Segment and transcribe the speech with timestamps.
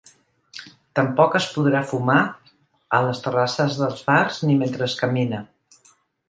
[0.99, 2.15] Tampoc es podrà fumar
[2.97, 5.45] a les terrasses dels bars ni mentre es camina.